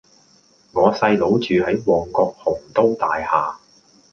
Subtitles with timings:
[0.71, 3.57] 我細佬住喺旺角鴻都大廈